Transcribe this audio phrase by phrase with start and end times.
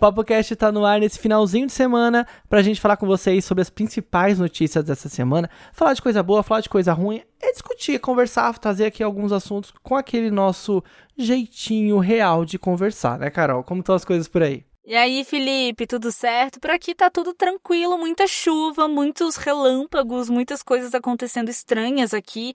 [0.00, 3.60] O PapoCast tá no ar nesse finalzinho de semana pra gente falar com vocês sobre
[3.60, 5.50] as principais notícias dessa semana.
[5.74, 9.74] Falar de coisa boa, falar de coisa ruim, é discutir, conversar, trazer aqui alguns assuntos
[9.82, 10.82] com aquele nosso
[11.18, 13.62] jeitinho real de conversar, né, Carol?
[13.62, 14.64] Como estão as coisas por aí?
[14.86, 16.58] E aí, Felipe, tudo certo?
[16.58, 22.54] Por aqui tá tudo tranquilo, muita chuva, muitos relâmpagos, muitas coisas acontecendo estranhas aqui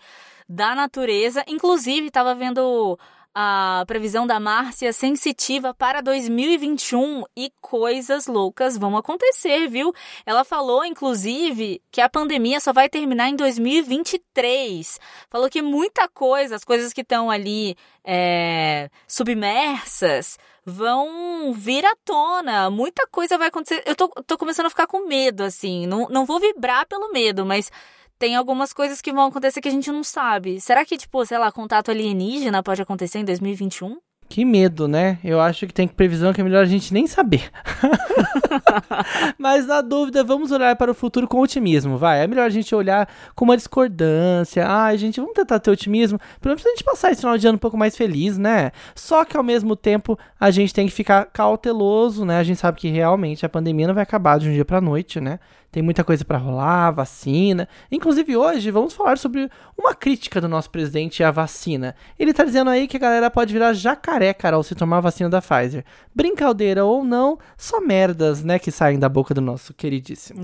[0.50, 1.44] da natureza.
[1.48, 2.98] Inclusive, tava vendo
[3.38, 9.94] a previsão da Márcia sensitiva para 2021 e coisas loucas vão acontecer, viu?
[10.26, 15.02] Ela falou, inclusive, que a pandemia só vai terminar em 2023.
[15.30, 17.76] Falou que muita coisa, as coisas que estão ali
[18.06, 22.70] é, submersas, vão vir à tona.
[22.70, 23.84] Muita coisa vai acontecer.
[23.86, 25.86] Eu tô, tô começando a ficar com medo, assim.
[25.86, 27.70] Não, não vou vibrar pelo medo, mas
[28.18, 30.60] tem algumas coisas que vão acontecer que a gente não sabe.
[30.62, 33.98] Será que, tipo, sei lá, contato alienígena pode acontecer em 2021?
[34.28, 35.20] Que medo, né?
[35.24, 37.52] Eu acho que tem previsão que é melhor a gente nem saber.
[39.38, 42.24] Mas na dúvida, vamos olhar para o futuro com otimismo, vai.
[42.24, 44.66] É melhor a gente olhar com uma discordância.
[44.68, 46.20] Ai, gente, vamos tentar ter otimismo.
[46.40, 48.72] Pelo menos a gente passar esse final de ano um pouco mais feliz, né?
[48.94, 52.38] Só que ao mesmo tempo a gente tem que ficar cauteloso, né?
[52.38, 55.20] A gente sabe que realmente a pandemia não vai acabar de um dia para noite,
[55.20, 55.40] né?
[55.76, 57.68] Tem muita coisa para rolar, vacina.
[57.92, 61.94] Inclusive hoje vamos falar sobre uma crítica do nosso presidente à vacina.
[62.18, 65.02] Ele tá dizendo aí que a galera pode virar jacaré, cara, ao se tomar a
[65.02, 65.84] vacina da Pfizer.
[66.16, 70.44] Brincadeira ou não, só merdas, né, que saem da boca do nosso queridíssimo.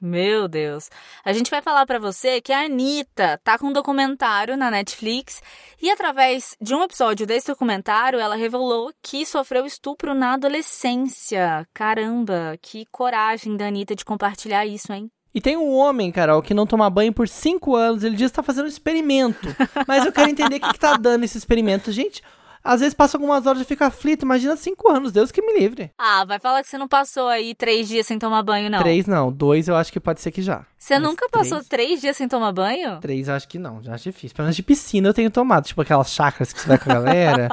[0.00, 0.90] Meu Deus.
[1.24, 5.42] A gente vai falar para você que a Anitta tá com um documentário na Netflix
[5.80, 11.66] e através de um episódio desse documentário ela revelou que sofreu estupro na adolescência.
[11.74, 15.10] Caramba, que coragem da Anitta de compartilhar isso, hein?
[15.34, 18.02] E tem um homem, Carol, que não toma banho por cinco anos.
[18.02, 19.54] Ele diz que tá fazendo um experimento.
[19.86, 21.92] Mas eu quero entender o que, que tá dando esse experimento.
[21.92, 22.22] Gente,
[22.68, 24.26] às vezes passa algumas horas e fica aflito.
[24.26, 25.90] Imagina cinco anos, Deus que me livre.
[25.96, 28.80] Ah, vai falar que você não passou aí três dias sem tomar banho, não.
[28.80, 30.66] Três não, dois eu acho que pode ser que já.
[30.76, 31.48] Você Mas nunca três...
[31.48, 33.00] passou três dias sem tomar banho?
[33.00, 34.36] Três eu acho que não, já acho difícil.
[34.36, 36.94] Pelo menos de piscina eu tenho tomado, tipo aquelas chacras que você vai com a
[36.94, 37.48] galera.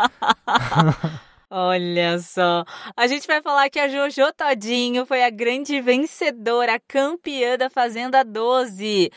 [1.49, 2.65] Olha só,
[2.97, 8.21] a gente vai falar que a Jojo Todinho foi a grande vencedora, campeã da Fazenda
[8.21, 9.09] 12.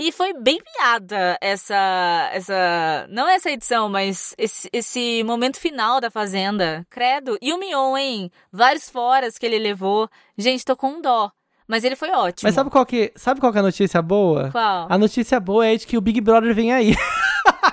[0.00, 6.10] E foi bem piada essa, essa, não essa edição, mas esse, esse momento final da
[6.10, 6.86] Fazenda.
[6.88, 7.36] Credo.
[7.42, 8.30] E o Mion, hein?
[8.50, 10.08] Vários foras que ele levou.
[10.38, 11.30] Gente, tô com dó.
[11.68, 12.48] Mas ele foi ótimo.
[12.48, 14.50] Mas sabe qual que, sabe qual que é a notícia boa?
[14.50, 14.86] Qual?
[14.88, 16.96] A notícia boa é de que o Big Brother vem aí.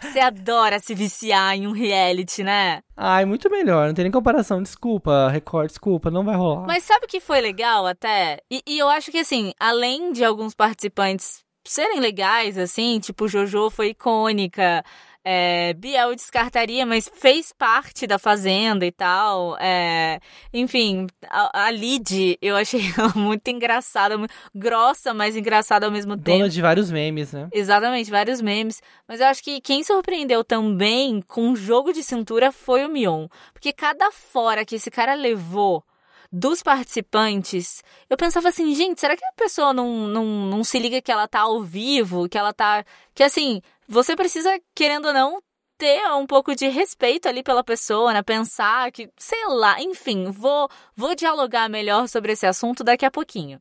[0.00, 2.82] Você adora se viciar em um reality, né?
[2.96, 4.62] Ai, muito melhor, não tem nem comparação.
[4.62, 6.66] Desculpa, Record, desculpa, não vai rolar.
[6.66, 8.38] Mas sabe o que foi legal até?
[8.50, 13.70] E, e eu acho que, assim, além de alguns participantes serem legais, assim, tipo, Jojo
[13.70, 14.82] foi icônica,
[15.24, 19.56] é, Biel descartaria, mas fez parte da Fazenda e tal.
[19.58, 20.18] É,
[20.52, 22.80] enfim, a, a Lid eu achei
[23.14, 26.38] muito engraçada, muito grossa, mas engraçada ao mesmo tempo.
[26.38, 27.48] Dona de vários memes, né?
[27.52, 28.82] Exatamente, vários memes.
[29.06, 33.26] Mas eu acho que quem surpreendeu também com o jogo de cintura foi o Mion.
[33.52, 35.84] Porque cada fora que esse cara levou
[36.32, 41.02] dos participantes, eu pensava assim, gente, será que a pessoa não, não, não se liga
[41.02, 42.84] que ela tá ao vivo, que ela tá.
[43.14, 45.42] Que assim, você precisa, querendo ou não,
[45.76, 48.22] ter um pouco de respeito ali pela pessoa, né?
[48.22, 53.60] Pensar que, sei lá, enfim, vou, vou dialogar melhor sobre esse assunto daqui a pouquinho.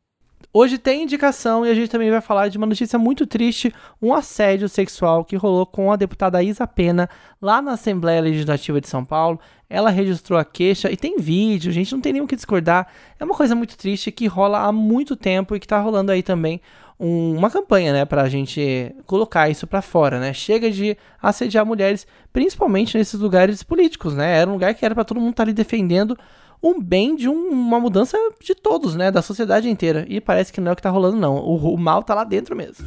[0.52, 4.14] Hoje tem indicação e a gente também vai falar de uma notícia muito triste, um
[4.14, 7.08] assédio sexual que rolou com a deputada Isa Pena
[7.40, 9.40] lá na Assembleia Legislativa de São Paulo.
[9.70, 12.88] Ela registrou a queixa e tem vídeo, gente, não tem nem o que discordar.
[13.20, 16.24] É uma coisa muito triste que rola há muito tempo e que tá rolando aí
[16.24, 16.60] também
[17.00, 20.34] um, uma campanha, né, pra gente colocar isso para fora, né?
[20.34, 24.40] Chega de assediar mulheres, principalmente nesses lugares políticos, né?
[24.40, 26.18] Era um lugar que era para todo mundo estar tá ali defendendo
[26.62, 29.12] um bem de um, uma mudança de todos, né?
[29.12, 30.06] Da sociedade inteira.
[30.08, 31.38] E parece que não é o que tá rolando, não.
[31.38, 32.86] O, o mal tá lá dentro mesmo.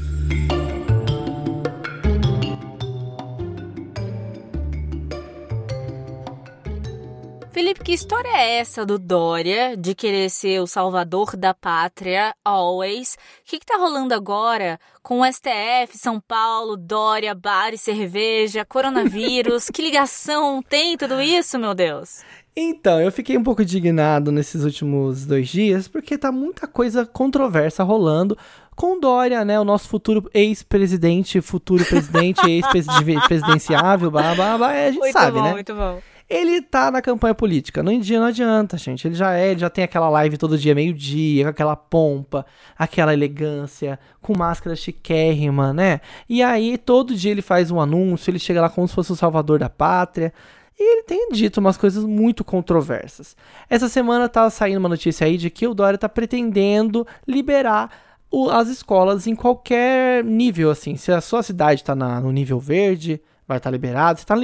[7.52, 13.14] Felipe, que história é essa do Dória de querer ser o salvador da pátria, always?
[13.14, 18.64] O que, que tá rolando agora com o STF, São Paulo, Dória, bar e cerveja,
[18.64, 19.68] coronavírus?
[19.72, 22.24] que ligação tem tudo isso, meu Deus?
[22.54, 27.82] Então, eu fiquei um pouco indignado nesses últimos dois dias, porque tá muita coisa controversa
[27.82, 28.36] rolando
[28.76, 29.58] com Dória, né?
[29.58, 35.38] O nosso futuro ex-presidente, futuro presidente, ex-presidenciável, blá, blá, blá, é, a gente muito sabe,
[35.38, 35.52] bom, né?
[35.52, 37.82] Muito bom, Ele tá na campanha política.
[37.82, 39.08] No dia não adianta, gente.
[39.08, 42.44] Ele já é, ele já tem aquela live todo dia, meio-dia, com aquela pompa,
[42.78, 46.02] aquela elegância, com máscara chiquérrima, né?
[46.28, 49.16] E aí, todo dia ele faz um anúncio, ele chega lá como se fosse o
[49.16, 50.34] salvador da pátria.
[50.78, 53.36] E ele tem dito umas coisas muito controversas.
[53.68, 57.90] Essa semana tá saindo uma notícia aí de que o Dória tá pretendendo liberar
[58.30, 60.96] o, as escolas em qualquer nível, assim.
[60.96, 64.18] Se a sua cidade tá na, no nível verde, vai estar tá liberado.
[64.18, 64.34] Se tá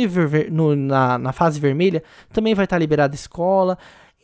[0.51, 2.03] no na, na fase vermelha,
[2.33, 3.79] também vai estar tá liberada a escola.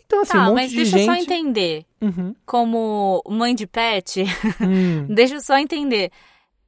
[0.07, 1.09] Então, assim, tá, um mas de deixa gente...
[1.09, 1.87] eu só entender.
[2.01, 2.35] Uhum.
[2.45, 4.25] Como mãe de pet,
[4.61, 5.07] Hum.
[5.09, 6.11] deixa eu só entender.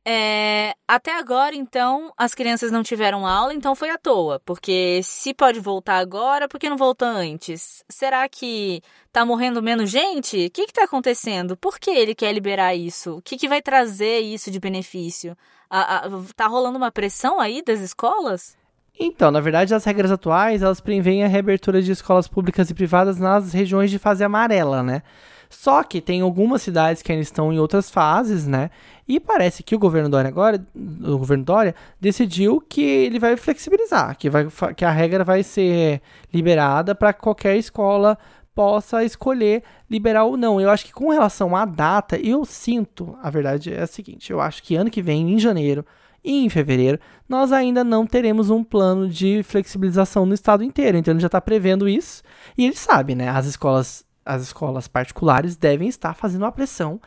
[0.08, 4.41] É, até agora, então, as crianças não tiveram aula, então foi à toa.
[4.44, 7.82] Porque se pode voltar agora, por que não voltou antes?
[7.88, 8.81] Será que
[9.12, 10.47] tá morrendo menos gente?
[10.47, 11.56] O que que tá acontecendo?
[11.56, 13.17] Por que ele quer liberar isso?
[13.17, 15.37] O que que vai trazer isso de benefício?
[15.69, 18.56] A, a, tá rolando uma pressão aí das escolas?
[18.97, 23.19] Então, na verdade, as regras atuais, elas preveem a reabertura de escolas públicas e privadas
[23.19, 25.03] nas regiões de fase amarela, né?
[25.48, 28.70] Só que tem algumas cidades que ainda estão em outras fases, né?
[29.06, 34.16] E parece que o governo Dória agora, o governo Dória, decidiu que ele vai flexibilizar,
[34.16, 36.00] que, vai, que a regra vai ser
[36.32, 38.19] liberada para qualquer escola
[38.54, 40.58] possa escolher liberar ou não.
[40.60, 44.40] Eu acho que com relação à data, eu sinto, a verdade é a seguinte, eu
[44.40, 45.84] acho que ano que vem, em janeiro,
[46.25, 46.98] e em fevereiro,
[47.28, 50.98] nós ainda não teremos um plano de flexibilização no estado inteiro.
[50.98, 52.20] Então ele já está prevendo isso.
[52.58, 53.28] E ele sabe, né?
[53.28, 57.00] As escolas, as escolas particulares devem estar fazendo uma pressão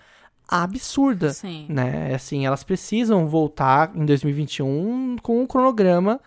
[0.47, 1.67] absurda, Sim.
[1.69, 2.13] né?
[2.15, 6.19] Assim, elas precisam voltar em 2021 com um cronograma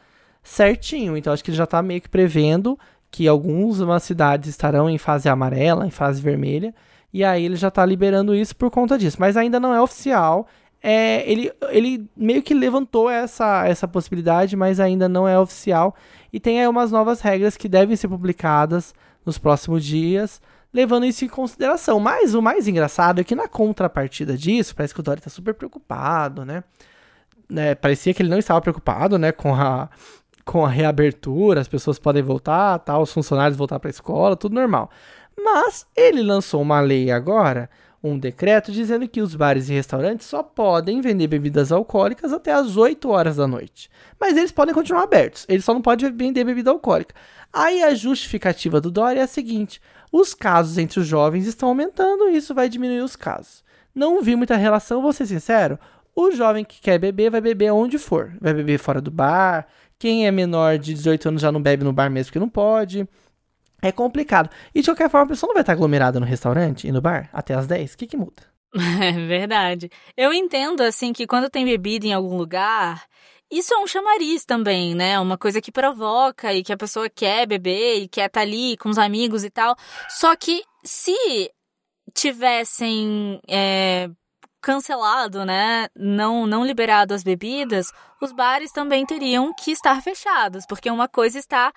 [0.42, 1.16] certinho.
[1.16, 2.78] Então acho que ele já está meio que prevendo
[3.10, 6.74] que algumas cidades estarão em fase amarela, em fase vermelha,
[7.12, 9.18] e aí ele já está liberando isso por conta disso.
[9.20, 10.46] Mas ainda não é oficial.
[10.82, 15.94] É, ele, ele meio que levantou essa, essa possibilidade, mas ainda não é oficial.
[16.32, 20.40] E tem aí umas novas regras que devem ser publicadas nos próximos dias,
[20.72, 22.00] levando isso em consideração.
[22.00, 25.54] Mas o mais engraçado é que na contrapartida disso, parece que o Dória está super
[25.54, 26.64] preocupado, né?
[27.48, 27.74] né?
[27.74, 29.88] Parecia que ele não estava preocupado, né, com a,
[30.44, 34.54] com a reabertura, as pessoas podem voltar, tal, os funcionários voltar para a escola, tudo
[34.54, 34.90] normal.
[35.38, 37.68] Mas ele lançou uma lei agora,
[38.02, 42.76] um decreto dizendo que os bares e restaurantes só podem vender bebidas alcoólicas até as
[42.76, 43.88] 8 horas da noite.
[44.20, 47.14] Mas eles podem continuar abertos, eles só não podem vender bebida alcoólica.
[47.52, 49.80] Aí a justificativa do Dória é a seguinte:
[50.12, 53.64] os casos entre os jovens estão aumentando e isso vai diminuir os casos.
[53.94, 55.78] Não vi muita relação, vou ser sincero.
[56.14, 58.36] O jovem que quer beber vai beber onde for.
[58.38, 59.66] Vai beber fora do bar.
[59.98, 63.08] Quem é menor de 18 anos já não bebe no bar mesmo que não pode.
[63.80, 64.50] É complicado.
[64.74, 67.30] E de qualquer forma, a pessoa não vai estar aglomerada no restaurante e no bar
[67.32, 67.94] até as 10.
[67.94, 68.42] O que, que muda?
[69.02, 69.90] É verdade.
[70.16, 73.04] Eu entendo, assim, que quando tem bebida em algum lugar,
[73.52, 75.20] isso é um chamariz também, né?
[75.20, 78.88] Uma coisa que provoca e que a pessoa quer beber e quer estar ali com
[78.88, 79.76] os amigos e tal.
[80.08, 81.14] Só que se
[82.14, 84.08] tivessem é,
[84.62, 85.88] cancelado, né?
[85.94, 91.38] Não, não liberado as bebidas, os bares também teriam que estar fechados, porque uma coisa
[91.38, 91.72] está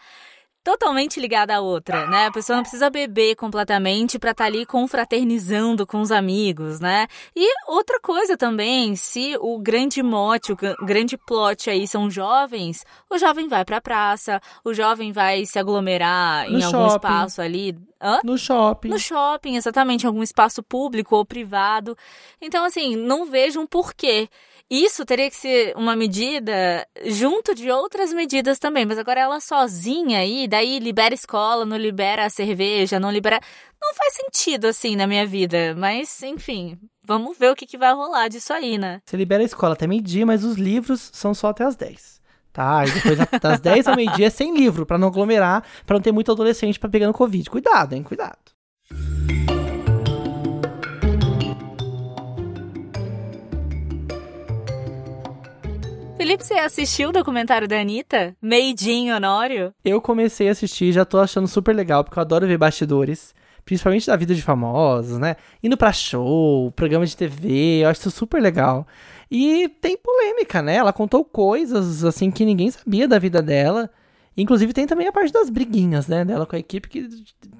[0.65, 2.25] totalmente ligada à outra, né?
[2.25, 7.06] A pessoa não precisa beber completamente para estar tá ali confraternizando com os amigos, né?
[7.35, 13.17] E outra coisa também, se o grande mote, o grande plot aí são jovens, o
[13.19, 16.95] jovem vai para a praça, o jovem vai se aglomerar No em algum shopping.
[16.95, 17.78] espaço ali.
[18.01, 18.19] Hã?
[18.23, 18.90] No shopping.
[18.90, 21.95] No shopping, exatamente, em algum espaço público ou privado.
[22.42, 24.28] Então, assim, não vejo um porquê.
[24.69, 30.19] Isso teria que ser uma medida junto de outras medidas também, mas agora ela sozinha
[30.19, 33.40] aí, daí libera escola, não libera a cerveja, não libera.
[33.80, 37.94] Não faz sentido assim na minha vida, mas enfim, vamos ver o que, que vai
[37.94, 39.02] rolar disso aí, né?
[39.06, 42.16] Você libera a escola até meio-dia, mas os livros são só até as 10.
[42.52, 42.86] Tá?
[42.86, 46.31] E depois das 10 ao meio-dia sem livro, pra não aglomerar, pra não ter muito
[46.31, 47.50] adolescente pra pegando Covid.
[47.50, 48.02] Cuidado, hein?
[48.02, 48.55] Cuidado.
[56.18, 58.34] Felipe, você assistiu o documentário da Anitta?
[58.42, 59.74] Meidinho Honório?
[59.84, 63.36] Eu comecei a assistir, já tô achando super legal, porque eu adoro ver bastidores.
[63.66, 65.36] Principalmente da vida de famosos, né?
[65.62, 68.88] Indo pra show, programa de TV, eu acho isso super legal.
[69.30, 70.76] E tem polêmica, né?
[70.76, 73.90] Ela contou coisas, assim, que ninguém sabia da vida dela.
[74.38, 76.24] Inclusive tem também a parte das briguinhas, né?
[76.24, 77.10] Dela com a equipe, que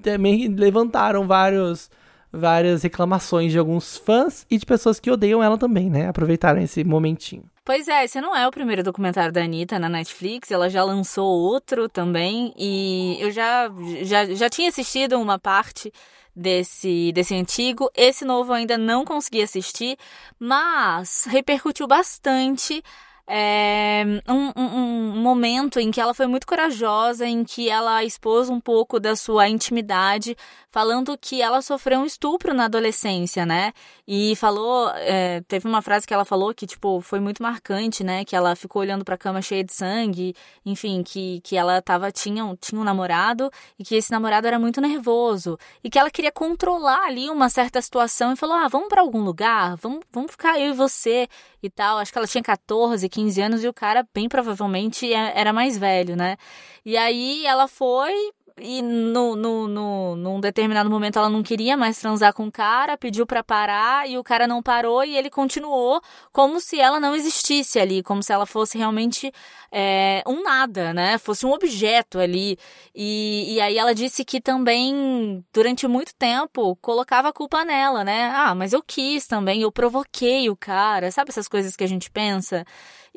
[0.00, 1.90] também levantaram vários,
[2.32, 6.08] várias reclamações de alguns fãs e de pessoas que odeiam ela também, né?
[6.08, 7.44] Aproveitaram esse momentinho.
[7.66, 11.26] Pois é, esse não é o primeiro documentário da Anitta na Netflix, ela já lançou
[11.26, 13.68] outro também, e eu já,
[14.04, 15.92] já, já tinha assistido uma parte,
[16.36, 17.90] desse, desse antigo.
[17.94, 19.96] Esse novo ainda não consegui assistir,
[20.38, 22.82] mas repercutiu bastante
[23.28, 24.78] é, um, um,
[25.16, 29.16] um, momento em que ela foi muito corajosa, em que ela expôs um pouco da
[29.16, 30.36] sua intimidade,
[30.70, 33.72] falando que ela sofreu um estupro na adolescência, né?
[34.06, 38.24] E falou, é, teve uma frase que ela falou que, tipo, foi muito marcante, né?
[38.24, 42.56] Que ela ficou olhando pra cama cheia de sangue, enfim, que, que ela tava, tinha,
[42.60, 47.06] tinha um namorado e que esse namorado era muito nervoso e que ela queria controlar
[47.06, 50.70] ali uma certa situação e falou: ah, vamos para algum lugar, vamos, vamos ficar eu
[50.70, 51.26] e você
[51.66, 51.98] e tal.
[51.98, 55.76] Acho que ela tinha 14, 15 anos e o cara, bem provavelmente, é, era mais
[55.76, 56.36] velho, né?
[56.84, 58.12] E aí ela foi
[58.58, 62.96] e no, no, no, num determinado momento ela não queria mais transar com o cara,
[62.96, 66.00] pediu para parar e o cara não parou e ele continuou
[66.32, 69.30] como se ela não existisse ali, como se ela fosse realmente
[69.70, 71.18] é, um nada, né?
[71.18, 72.58] Fosse um objeto ali.
[72.94, 78.30] E, e aí ela disse que também, durante muito tempo, colocava a culpa nela, né?
[78.34, 82.10] Ah, mas eu quis também, eu provoquei o cara, sabe essas coisas que a gente
[82.10, 82.64] pensa?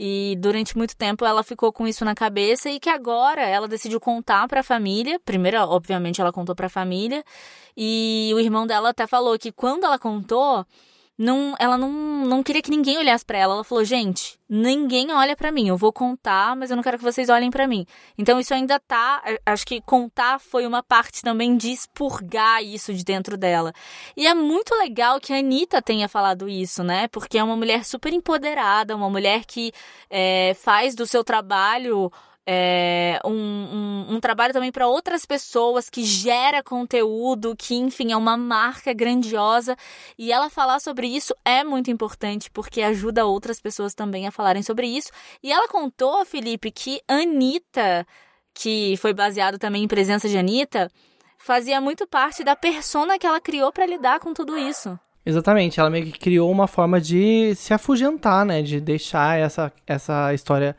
[0.01, 3.99] E durante muito tempo ela ficou com isso na cabeça e que agora ela decidiu
[3.99, 5.19] contar para a família.
[5.25, 7.21] Primeiro, obviamente, ela contou para a família.
[7.75, 10.65] E o irmão dela até falou que quando ela contou,
[11.21, 11.91] não, ela não,
[12.25, 13.55] não queria que ninguém olhasse para ela.
[13.55, 15.67] Ela falou: gente, ninguém olha para mim.
[15.67, 17.85] Eu vou contar, mas eu não quero que vocês olhem para mim.
[18.17, 19.21] Então isso ainda tá.
[19.45, 23.73] Acho que contar foi uma parte também de expurgar isso de dentro dela.
[24.15, 27.09] E é muito legal que a Anitta tenha falado isso, né?
[27.09, 29.73] Porque é uma mulher super empoderada, uma mulher que
[30.09, 32.09] é, faz do seu trabalho
[32.51, 38.17] é, um, um, um, trabalho também para outras pessoas que gera conteúdo, que enfim é
[38.17, 39.77] uma marca grandiosa
[40.17, 44.63] e ela falar sobre isso é muito importante porque ajuda outras pessoas também a falarem
[44.63, 45.11] sobre isso.
[45.43, 48.03] E ela contou, Felipe, que Anitta,
[48.51, 50.89] que foi baseado também em presença de Anitta,
[51.37, 54.99] fazia muito parte da persona que ela criou para lidar com tudo isso.
[55.23, 60.33] Exatamente, ela meio que criou uma forma de se afugentar, né, de deixar essa, essa
[60.33, 60.75] história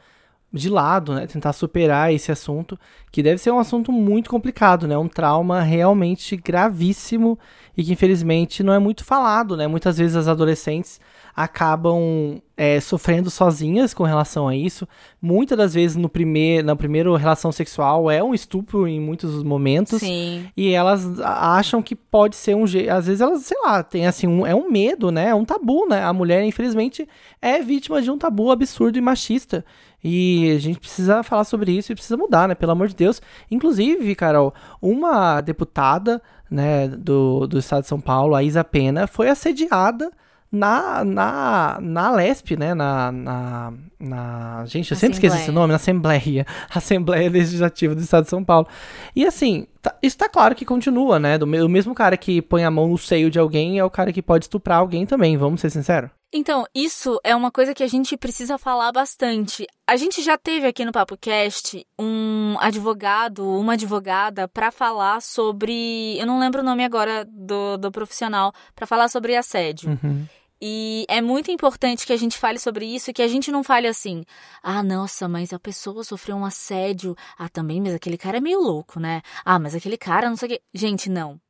[0.53, 1.27] de lado, né?
[1.27, 2.79] Tentar superar esse assunto,
[3.11, 4.97] que deve ser um assunto muito complicado, né?
[4.99, 7.39] Um trauma realmente gravíssimo
[7.77, 9.67] e que infelizmente não é muito falado, né?
[9.67, 11.01] Muitas vezes as adolescentes
[11.35, 14.87] acabam é, sofrendo sozinhas com relação a isso.
[15.21, 20.01] Muitas das vezes no primeiro, na primeira relação sexual é um estupro em muitos momentos.
[20.01, 20.47] Sim.
[20.57, 22.91] E elas acham que pode ser um jeito.
[22.91, 25.29] Às vezes elas, sei lá, tem assim, um, é um medo, né?
[25.29, 26.03] É um tabu, né?
[26.05, 27.09] A mulher, infelizmente,
[27.41, 29.65] é vítima de um tabu absurdo e machista.
[30.03, 32.55] E a gente precisa falar sobre isso e precisa mudar, né?
[32.55, 33.21] Pelo amor de Deus.
[33.51, 39.29] Inclusive, Carol, uma deputada né, do, do estado de São Paulo, a Isa Pena, foi
[39.29, 40.11] assediada
[40.51, 42.75] na, na, na LESP, né?
[42.75, 48.25] Na, na, na gente, eu sempre esqueço esse nome, na Assembleia, Assembleia Legislativa do Estado
[48.25, 48.67] de São Paulo.
[49.15, 51.39] E assim, tá, isso tá claro que continua, né?
[51.39, 54.13] Do, o mesmo cara que põe a mão no seio de alguém é o cara
[54.13, 56.11] que pode estuprar alguém também, vamos ser sinceros.
[56.33, 59.67] Então, isso é uma coisa que a gente precisa falar bastante.
[59.85, 66.17] A gente já teve aqui no Papo Cast um advogado, uma advogada, para falar sobre.
[66.19, 69.91] Eu não lembro o nome agora do, do profissional, para falar sobre assédio.
[69.91, 70.25] Uhum.
[70.61, 73.65] E é muito importante que a gente fale sobre isso e que a gente não
[73.65, 74.25] fale assim,
[74.63, 77.17] ah, nossa, mas a pessoa sofreu um assédio.
[77.39, 79.23] Ah, também, mas aquele cara é meio louco, né?
[79.45, 80.63] Ah, mas aquele cara não sei o quê.
[80.75, 81.41] Gente, não.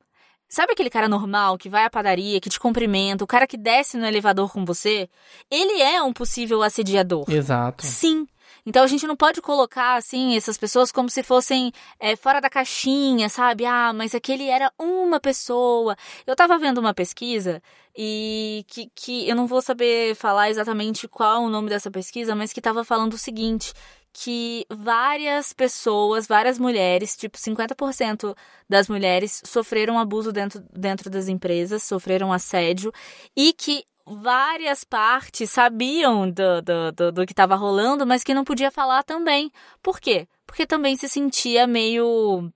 [0.49, 3.97] Sabe aquele cara normal que vai à padaria, que te cumprimenta, o cara que desce
[3.97, 5.09] no elevador com você?
[5.49, 7.25] Ele é um possível assediador.
[7.29, 7.87] Exato.
[7.87, 8.26] Sim.
[8.64, 12.50] Então a gente não pode colocar assim essas pessoas como se fossem é, fora da
[12.50, 13.64] caixinha, sabe?
[13.64, 15.97] Ah, mas aquele era uma pessoa.
[16.26, 17.62] Eu tava vendo uma pesquisa
[17.97, 22.52] e que, que eu não vou saber falar exatamente qual o nome dessa pesquisa, mas
[22.52, 23.73] que tava falando o seguinte:
[24.12, 28.37] que várias pessoas, várias mulheres, tipo 50%
[28.69, 32.93] das mulheres sofreram abuso dentro, dentro das empresas, sofreram assédio
[33.37, 33.85] e que
[34.17, 39.02] várias partes sabiam do, do, do, do que estava rolando, mas que não podia falar
[39.05, 39.52] também.
[39.83, 40.26] Por quê?
[40.47, 42.50] Porque também se sentia meio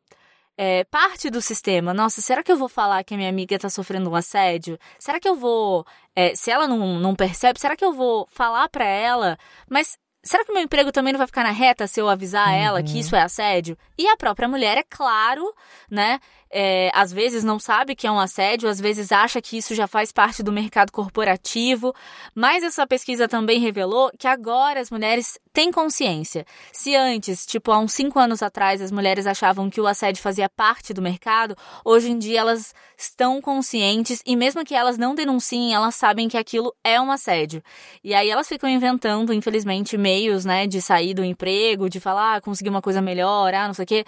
[0.56, 1.94] é, parte do sistema.
[1.94, 4.78] Nossa, será que eu vou falar que a minha amiga está sofrendo um assédio?
[4.98, 5.86] Será que eu vou.
[6.14, 9.38] É, se ela não, não percebe, será que eu vou falar para ela?
[9.68, 12.48] Mas Será que o meu emprego também não vai ficar na reta se eu avisar
[12.48, 12.54] uhum.
[12.54, 13.76] ela que isso é assédio?
[13.96, 15.44] E a própria mulher, é claro,
[15.90, 16.18] né?
[16.56, 19.88] É, às vezes não sabe que é um assédio, às vezes acha que isso já
[19.88, 21.92] faz parte do mercado corporativo,
[22.32, 26.46] mas essa pesquisa também revelou que agora as mulheres têm consciência.
[26.72, 30.48] Se antes, tipo há uns cinco anos atrás, as mulheres achavam que o assédio fazia
[30.48, 35.74] parte do mercado, hoje em dia elas estão conscientes e mesmo que elas não denunciem,
[35.74, 37.64] elas sabem que aquilo é um assédio.
[38.02, 42.40] E aí elas ficam inventando, infelizmente, meios, né, de sair do emprego, de falar, ah,
[42.40, 44.04] conseguir uma coisa melhor, ah, não sei o quê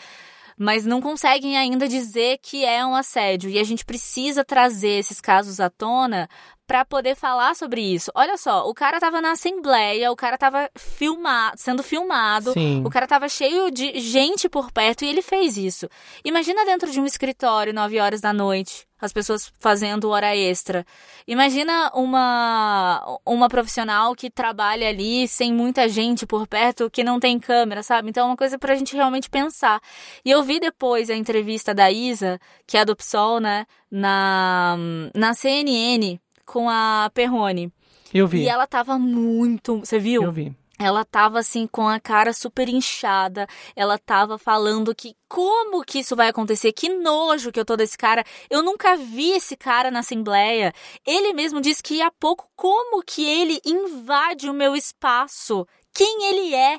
[0.59, 3.51] mas não conseguem ainda dizer que é um assédio.
[3.51, 6.29] E a gente precisa trazer esses casos à tona
[6.67, 8.11] para poder falar sobre isso.
[8.15, 12.83] Olha só, o cara tava na assembleia, o cara tava filmado, sendo filmado, Sim.
[12.85, 15.89] o cara tava cheio de gente por perto e ele fez isso.
[16.25, 20.85] Imagina dentro de um escritório, 9 horas da noite, as pessoas fazendo hora extra.
[21.27, 27.39] Imagina uma uma profissional que trabalha ali sem muita gente por perto, que não tem
[27.39, 28.11] câmera, sabe?
[28.11, 29.81] Então é uma coisa pra gente realmente pensar.
[30.25, 34.77] E eu vi depois a entrevista da Isa, que é do PSOL, né, na
[35.15, 37.73] na CNN com a Perrone.
[38.15, 38.45] Eu vi.
[38.45, 39.81] E ela tava muito.
[39.81, 40.23] Você viu?
[40.23, 40.55] Eu vi.
[40.79, 43.47] Ela tava assim com a cara super inchada.
[43.75, 46.73] Ela tava falando que como que isso vai acontecer?
[46.73, 48.25] Que nojo que eu tô desse cara.
[48.51, 50.73] Eu nunca vi esse cara na assembleia.
[51.07, 55.67] Ele mesmo disse que há pouco como que ele invade o meu espaço.
[55.95, 56.79] Quem ele é?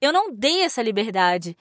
[0.00, 1.56] Eu não dei essa liberdade.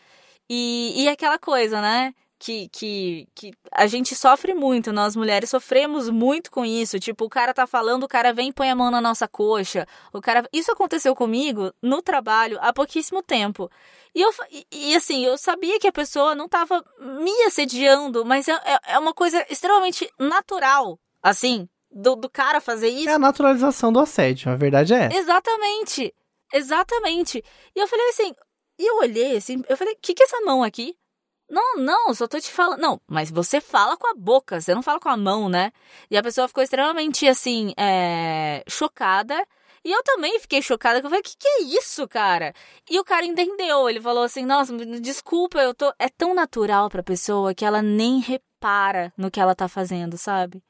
[0.49, 2.13] E, e aquela coisa, né?
[2.45, 6.99] Que, que, que a gente sofre muito, nós mulheres sofremos muito com isso.
[6.99, 9.87] Tipo, o cara tá falando, o cara vem e põe a mão na nossa coxa.
[10.13, 10.47] O cara.
[10.53, 13.67] Isso aconteceu comigo no trabalho há pouquíssimo tempo.
[14.13, 14.29] E, eu,
[14.71, 18.99] e, assim, eu sabia que a pessoa não tava me assediando, mas é, é, é
[18.99, 23.09] uma coisa extremamente natural, assim, do, do cara fazer isso.
[23.09, 25.17] É a naturalização do assédio, a verdade é essa.
[25.17, 26.13] Exatamente.
[26.53, 27.43] Exatamente.
[27.75, 28.35] E eu falei assim,
[28.77, 30.95] e eu olhei assim, eu falei, o que, que é essa mão aqui?
[31.49, 32.79] Não, não, só tô te falando.
[32.79, 35.71] Não, mas você fala com a boca, você não fala com a mão, né?
[36.09, 38.63] E a pessoa ficou extremamente, assim, é...
[38.67, 39.35] chocada.
[39.83, 42.53] E eu também fiquei chocada, eu falei, que que é isso, cara?
[42.89, 45.93] E o cara entendeu, ele falou assim, nossa, desculpa, eu tô...
[45.99, 50.63] É tão natural pra pessoa que ela nem repara no que ela tá fazendo, sabe?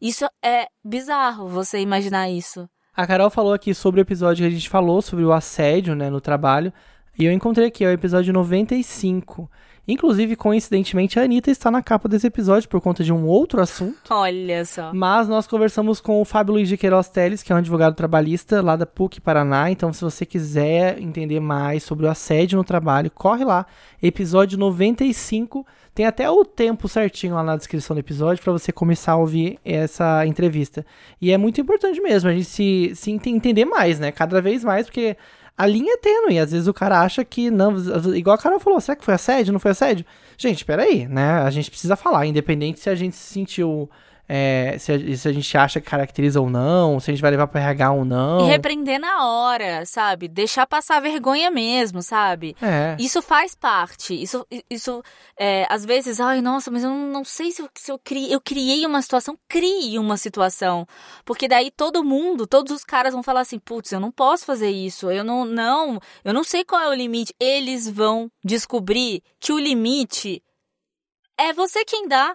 [0.00, 2.68] Isso é bizarro, você imaginar isso.
[2.96, 6.10] A Carol falou aqui sobre o episódio que a gente falou sobre o assédio, né,
[6.10, 6.72] no trabalho.
[7.18, 9.48] E eu encontrei aqui, é o episódio 95.
[9.88, 13.96] Inclusive, coincidentemente, a Anitta está na capa desse episódio por conta de um outro assunto.
[14.10, 14.92] Olha só.
[14.92, 18.60] Mas nós conversamos com o Fábio Luiz de Queiroz Teles, que é um advogado trabalhista
[18.60, 19.70] lá da PUC Paraná.
[19.70, 23.64] Então, se você quiser entender mais sobre o assédio no trabalho, corre lá.
[24.02, 25.64] Episódio 95.
[25.94, 29.58] Tem até o tempo certinho lá na descrição do episódio para você começar a ouvir
[29.64, 30.84] essa entrevista.
[31.20, 34.12] E é muito importante mesmo a gente se, se entender mais, né?
[34.12, 35.16] Cada vez mais, porque
[35.56, 36.38] a linha é tênue.
[36.38, 37.76] Às vezes o cara acha que não.
[38.14, 39.52] Igual a Carol falou, será que foi assédio?
[39.52, 40.04] Não foi assédio?
[40.36, 41.40] Gente, peraí, né?
[41.42, 43.88] A gente precisa falar, independente se a gente se sentiu
[44.28, 47.30] é, se, a, se, a, gente acha que caracteriza ou não, se a gente vai
[47.30, 48.46] levar pro RH ou não.
[48.46, 50.26] E repreender na hora, sabe?
[50.26, 52.56] Deixar passar vergonha mesmo, sabe?
[52.60, 52.96] É.
[52.98, 54.20] Isso faz parte.
[54.20, 55.02] Isso, isso
[55.38, 58.34] é, às vezes, ai, nossa, mas eu não, não sei se, eu, se eu, criei,
[58.34, 59.38] eu criei uma situação.
[59.48, 60.86] Crie uma situação.
[61.24, 64.70] Porque daí todo mundo, todos os caras vão falar assim, putz, eu não posso fazer
[64.70, 65.10] isso.
[65.10, 67.32] Eu não, não, eu não sei qual é o limite.
[67.38, 70.42] Eles vão descobrir que o limite
[71.38, 72.34] é você quem dá,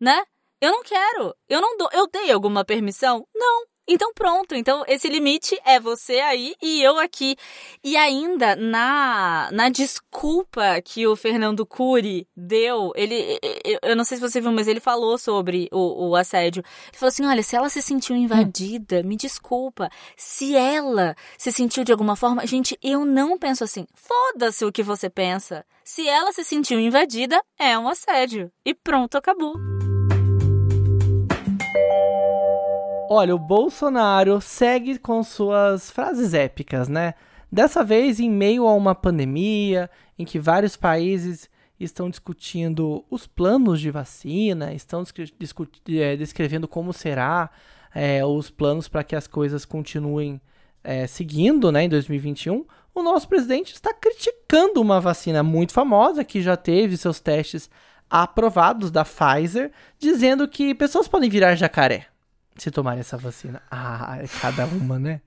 [0.00, 0.22] né?
[0.64, 1.34] Eu não quero.
[1.46, 1.90] Eu não dou.
[1.92, 3.26] Eu dei alguma permissão?
[3.34, 3.64] Não.
[3.86, 7.36] Então pronto, então esse limite é você aí e eu aqui.
[7.84, 13.38] E ainda na, na desculpa que o Fernando Cury deu, ele
[13.82, 16.62] eu não sei se você viu, mas ele falou sobre o, o assédio.
[16.88, 19.90] Ele falou assim: olha, se ela se sentiu invadida, me desculpa.
[20.16, 23.86] Se ela se sentiu de alguma forma, gente, eu não penso assim.
[23.94, 25.62] Foda-se o que você pensa.
[25.84, 28.50] Se ela se sentiu invadida, é um assédio.
[28.64, 29.52] E pronto, acabou.
[33.10, 37.14] Olha, o Bolsonaro segue com suas frases épicas, né?
[37.50, 43.80] Dessa vez, em meio a uma pandemia, em que vários países estão discutindo os planos
[43.80, 45.04] de vacina, estão
[45.88, 47.50] é, descrevendo como será
[47.94, 50.40] é, os planos para que as coisas continuem
[50.82, 56.42] é, seguindo né, em 2021, o nosso presidente está criticando uma vacina muito famosa que
[56.42, 57.70] já teve seus testes
[58.14, 62.06] aprovados da Pfizer, dizendo que pessoas podem virar jacaré
[62.56, 63.60] se tomarem essa vacina.
[63.68, 65.20] Ah, é cada uma, né?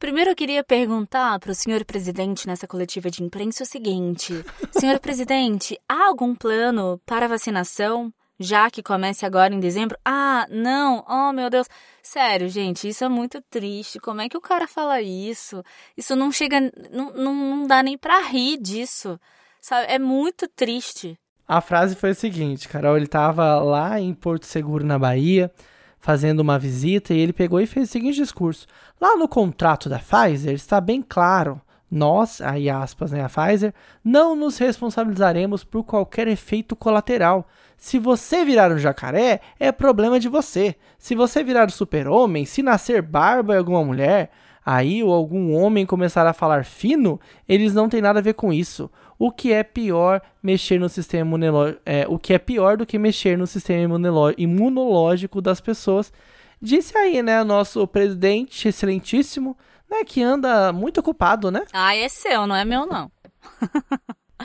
[0.00, 4.32] Primeiro eu queria perguntar para o senhor presidente nessa coletiva de imprensa o seguinte:
[4.72, 8.12] senhor presidente, há algum plano para vacinação?
[8.36, 9.96] Já que comece agora em dezembro?
[10.04, 11.68] Ah, não, oh meu Deus.
[12.02, 14.00] Sério, gente, isso é muito triste.
[14.00, 15.62] Como é que o cara fala isso?
[15.96, 19.20] Isso não chega, não, não, não dá nem para rir disso.
[19.60, 19.86] Sabe?
[19.92, 21.16] É muito triste.
[21.46, 25.52] A frase foi a seguinte, Carol, ele estava lá em Porto Seguro, na Bahia,
[26.00, 28.66] fazendo uma visita e ele pegou e fez o seguinte discurso:
[28.98, 34.34] Lá no contrato da Pfizer está bem claro, nós, aí aspas, né, a Pfizer, não
[34.34, 37.46] nos responsabilizaremos por qualquer efeito colateral.
[37.76, 40.74] Se você virar um jacaré, é problema de você.
[40.98, 44.30] Se você virar um super-homem, se nascer barba em alguma mulher,
[44.64, 48.52] aí ou algum homem começar a falar fino, eles não têm nada a ver com
[48.52, 48.90] isso.
[49.24, 52.98] O que é pior mexer no sistema imunológico, é, o que é pior do que
[52.98, 53.98] mexer no sistema
[54.36, 56.12] imunológico das pessoas.
[56.60, 59.56] Disse aí, né, nosso presidente excelentíssimo,
[59.90, 61.64] né, que anda muito ocupado, né?
[61.72, 63.10] Ah, é seu, não é meu não.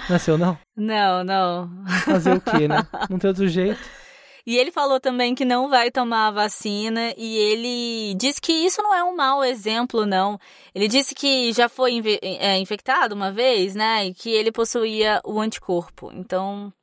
[0.07, 0.57] Não é seu não?
[0.77, 1.69] Não, não.
[2.05, 2.87] Fazer o quê, né?
[3.09, 3.81] Não tem outro jeito.
[4.49, 8.81] E ele falou também que não vai tomar a vacina e ele disse que isso
[8.81, 10.39] não é um mau exemplo, não.
[10.73, 14.07] Ele disse que já foi é, infectado uma vez, né?
[14.07, 16.11] E que ele possuía o anticorpo.
[16.15, 16.73] Então,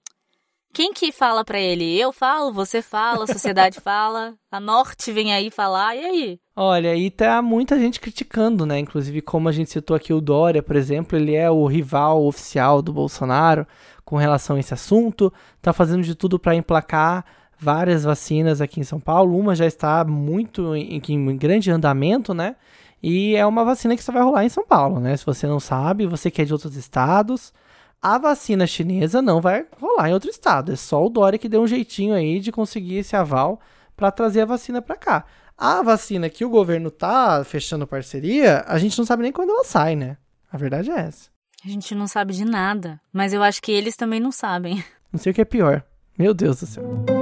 [0.72, 2.00] quem que fala para ele?
[2.00, 6.40] Eu falo, você fala, a sociedade fala, a Norte vem aí falar, e aí?
[6.54, 8.78] Olha, aí tá muita gente criticando, né?
[8.78, 12.80] Inclusive, como a gente citou aqui o Dória, por exemplo, ele é o rival oficial
[12.80, 13.66] do Bolsonaro
[14.04, 17.24] com relação a esse assunto, tá fazendo de tudo para emplacar
[17.58, 19.38] várias vacinas aqui em São Paulo.
[19.38, 22.56] Uma já está muito em, em, grande andamento, né?
[23.02, 25.16] E é uma vacina que só vai rolar em São Paulo, né?
[25.16, 27.52] Se você não sabe, você quer de outros estados,
[28.00, 30.72] a vacina chinesa não vai rolar em outro estado.
[30.72, 33.60] É só o Dória que deu um jeitinho aí de conseguir esse aval
[33.96, 35.24] para trazer a vacina para cá.
[35.56, 39.64] A vacina que o governo tá fechando parceria, a gente não sabe nem quando ela
[39.64, 40.18] sai, né?
[40.52, 41.30] A verdade é essa.
[41.64, 44.84] A gente não sabe de nada, mas eu acho que eles também não sabem.
[45.12, 45.82] Não sei o que é pior.
[46.18, 47.15] Meu Deus do céu.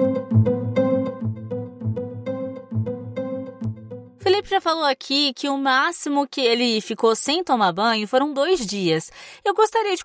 [4.25, 8.65] Felipe já falou aqui que o máximo que ele ficou sem tomar banho foram dois
[8.65, 9.13] dias.
[9.45, 10.03] Eu gostaria de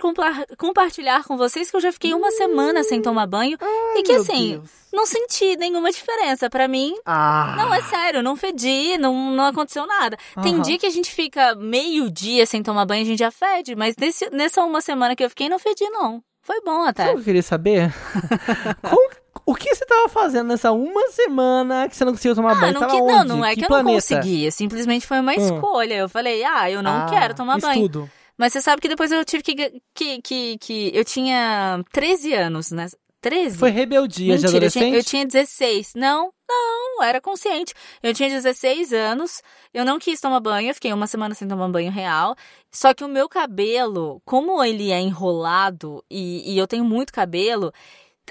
[0.58, 4.12] compartilhar com vocês que eu já fiquei uma semana sem tomar banho Ai, e que
[4.12, 4.70] assim, Deus.
[4.92, 6.50] não senti nenhuma diferença.
[6.50, 7.56] para mim, ah.
[7.58, 10.18] não, é sério, não fedi, não, não aconteceu nada.
[10.36, 10.44] Uhum.
[10.44, 13.74] Tem dia que a gente fica meio dia sem tomar banho, a gente já fede,
[13.74, 16.22] mas nesse, nessa uma semana que eu fiquei, não fedi, não.
[16.42, 17.04] Foi bom até.
[17.04, 17.94] Sabe o que eu queria saber?
[18.84, 19.10] Como,
[19.50, 22.74] o que você estava fazendo nessa uma semana que você não conseguiu tomar ah, banho?
[22.74, 23.88] Não, que, não, não é que, que eu planeta?
[23.88, 24.52] não conseguia.
[24.52, 25.36] Simplesmente foi uma hum.
[25.36, 25.96] escolha.
[25.96, 27.82] Eu falei, ah, eu não ah, quero tomar banho.
[27.82, 28.12] Tudo.
[28.38, 29.82] Mas você sabe que depois eu tive que.
[29.94, 32.88] que, que, que eu tinha 13 anos, né?
[33.22, 33.58] 13?
[33.58, 34.96] Foi rebeldia Mentira, de adolescente?
[34.96, 35.94] Eu tinha, eu tinha 16.
[35.96, 37.74] Não, não, era consciente.
[38.02, 39.42] Eu tinha 16 anos,
[39.74, 42.36] eu não quis tomar banho, eu fiquei uma semana sem tomar banho real.
[42.72, 47.74] Só que o meu cabelo, como ele é enrolado e, e eu tenho muito cabelo,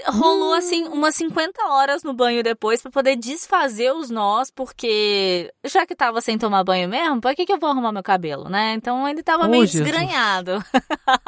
[0.07, 5.87] rolou assim umas 50 horas no banho depois para poder desfazer os nós, porque já
[5.87, 8.75] que tava sem tomar banho mesmo, pra que, que eu vou arrumar meu cabelo, né?
[8.75, 9.85] Então ele tava oh, meio Jesus.
[9.85, 10.65] desgranhado.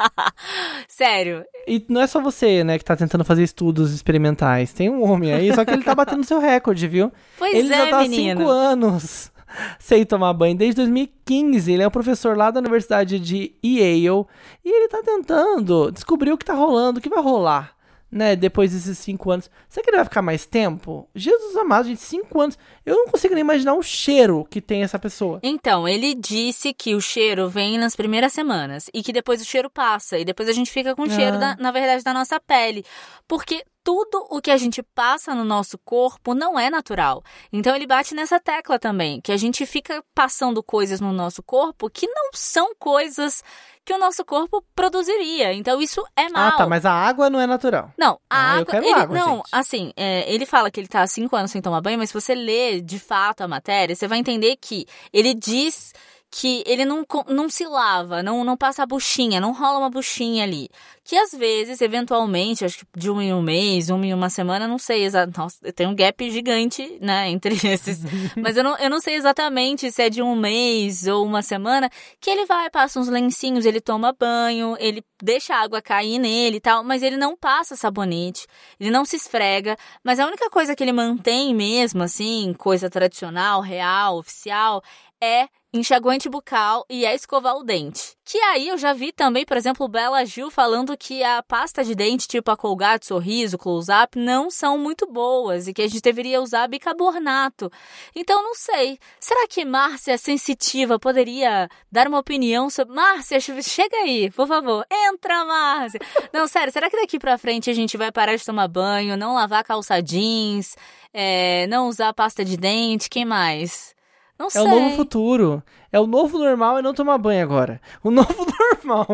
[0.87, 1.43] Sério.
[1.67, 4.73] E não é só você, né, que tá tentando fazer estudos experimentais.
[4.73, 7.11] Tem um homem aí, só que ele tá batendo seu recorde, viu?
[7.37, 8.41] Pois ele é, já tá há menino.
[8.41, 9.31] 5 anos
[9.79, 11.71] sem tomar banho desde 2015.
[11.71, 14.25] Ele é um professor lá da Universidade de Yale
[14.63, 17.80] e ele tá tentando descobrir o que tá rolando, o que vai rolar
[18.11, 19.49] né, depois desses cinco anos.
[19.69, 21.07] Será que ele vai ficar mais tempo?
[21.15, 22.57] Jesus amado, gente, cinco anos.
[22.85, 25.39] Eu não consigo nem imaginar o cheiro que tem essa pessoa.
[25.43, 29.69] Então, ele disse que o cheiro vem nas primeiras semanas e que depois o cheiro
[29.69, 31.39] passa e depois a gente fica com o cheiro, Ah.
[31.39, 32.83] da, na verdade, da nossa pele.
[33.27, 37.23] Porque tudo o que a gente passa no nosso corpo não é natural.
[37.51, 41.89] Então ele bate nessa tecla também, que a gente fica passando coisas no nosso corpo
[41.89, 43.43] que não são coisas
[43.83, 45.53] que o nosso corpo produziria.
[45.53, 46.49] Então isso é mal.
[46.49, 47.91] Ah, tá, mas a água não é natural.
[47.97, 48.77] Não, a Ah, água.
[48.77, 49.49] ele, água, não, gente.
[49.51, 52.13] assim, é, ele fala que ele tá há cinco anos sem tomar banho, mas se
[52.13, 55.93] você ler de fato a matéria, você vai entender que ele diz
[56.33, 60.45] que ele não, não se lava, não, não passa a buchinha, não rola uma buchinha
[60.45, 60.69] ali.
[61.03, 64.65] Que às vezes, eventualmente, acho que de um em um mês, um em uma semana,
[64.65, 65.59] não sei exatamente.
[65.75, 67.99] Tem um gap gigante, né, entre esses.
[68.37, 71.89] Mas eu não, eu não sei exatamente se é de um mês ou uma semana,
[72.21, 76.57] que ele vai, passa uns lencinhos, ele toma banho, ele deixa a água cair nele
[76.57, 78.47] e tal, mas ele não passa sabonete,
[78.79, 83.59] ele não se esfrega, mas a única coisa que ele mantém mesmo, assim, coisa tradicional,
[83.59, 84.81] real, oficial,
[85.21, 88.15] é enxaguante bucal e é escovar o dente.
[88.25, 91.95] Que aí eu já vi também, por exemplo, Bela Gil falando que a pasta de
[91.95, 96.41] dente, tipo a Colgate, Sorriso, Close-Up, não são muito boas e que a gente deveria
[96.41, 97.71] usar bicarbonato.
[98.15, 98.99] Então, não sei.
[99.19, 102.93] Será que Márcia Sensitiva poderia dar uma opinião sobre...
[102.93, 104.85] Márcia, chega aí, por favor.
[104.91, 105.99] Entra, Márcia!
[106.33, 109.35] Não, sério, será que daqui pra frente a gente vai parar de tomar banho, não
[109.35, 110.75] lavar calça jeans,
[111.13, 113.93] é, não usar pasta de dente, quem mais?
[114.41, 114.61] Não É sei.
[114.61, 115.63] o novo futuro.
[115.91, 117.79] É o novo normal e não tomar banho agora.
[118.03, 118.33] O novo
[118.83, 119.07] normal.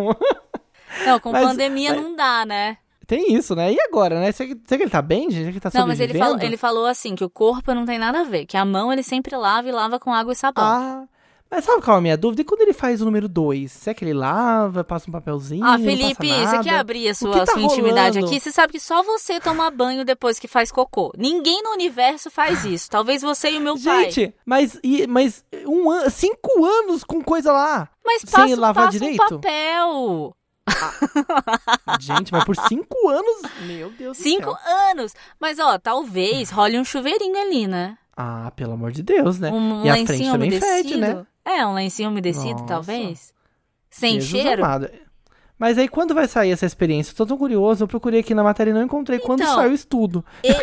[1.05, 2.77] Não, com Mas- pandemia mas- não dá, né?
[3.05, 3.71] Tem isso, né?
[3.71, 4.31] E agora, né?
[4.33, 5.35] Será que, será que ele tá bem, gente?
[5.39, 7.85] Será que ele tá Não, mas ele falou, ele falou assim, que o corpo não
[7.85, 10.35] tem nada a ver, que a mão ele sempre lava e lava com água e
[10.35, 10.63] sabão.
[10.65, 11.03] Ah,
[11.49, 12.41] mas sabe qual é a minha dúvida?
[12.41, 13.71] E quando ele faz o número 2?
[13.71, 17.53] Será que ele lava, passa um papelzinho, Ah, Felipe, você quer abrir a sua, tá
[17.53, 18.27] sua intimidade rolando?
[18.33, 18.39] aqui?
[18.39, 21.11] Você sabe que só você toma banho depois que faz cocô.
[21.17, 22.89] Ninguém no universo faz isso.
[22.89, 24.11] Talvez você e o meu pai.
[24.11, 27.89] Gente, mas, e, mas um an, cinco anos com coisa lá.
[28.05, 29.21] Mas sem passa, lavar passa direito?
[29.23, 30.33] um papel.
[31.99, 34.77] Gente, mas por cinco anos, meu Deus Cinco do céu.
[34.91, 35.13] anos!
[35.39, 37.97] Mas, ó, talvez role um chuveirinho ali, né?
[38.19, 39.51] Ah, pelo amor de Deus, né?
[39.51, 40.65] Um e a frente também umedecido.
[40.65, 41.23] fede, né?
[41.45, 42.65] É, um lencinho umedecido, Nossa.
[42.65, 43.31] talvez.
[43.91, 44.65] Sem Jesus cheiro.
[44.65, 44.89] amado.
[45.59, 47.11] Mas aí, quando vai sair essa experiência?
[47.11, 49.71] Eu tô tão curioso, eu procurei aqui na matéria e não encontrei quando Então, saiu
[49.71, 50.25] o estudo.
[50.43, 50.55] Ele,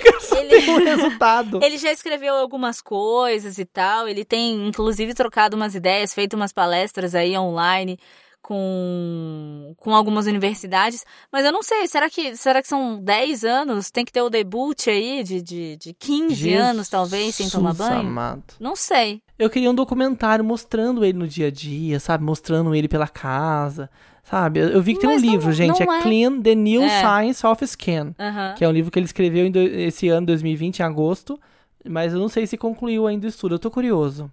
[0.70, 1.58] o ele, resultado.
[1.64, 4.06] ele já escreveu algumas coisas e tal.
[4.08, 7.98] Ele tem, inclusive, trocado umas ideias, feito umas palestras aí online
[8.44, 11.04] com, com algumas universidades.
[11.32, 13.90] Mas eu não sei, será que, será que são 10 anos?
[13.90, 17.88] Tem que ter o debut aí de, de, de 15 anos, talvez, sem tomar Jesus
[17.88, 18.00] banho?
[18.00, 18.44] amado.
[18.60, 19.20] Não sei.
[19.38, 22.22] Eu queria um documentário mostrando ele no dia a dia, sabe?
[22.24, 23.90] Mostrando ele pela casa,
[24.22, 24.60] sabe?
[24.60, 25.84] Eu, vi que tem um Mas não- livro, gente.
[25.84, 26.02] não É é.
[26.02, 27.00] Clean the New É.
[27.00, 28.14] Science of Skin.
[28.56, 31.38] Que é um livro que ele escreveu do- esse ano, 2020, em agosto.
[31.86, 33.56] Mas eu não sei se concluiu ainda o estudo.
[33.56, 34.30] Eu tô curioso.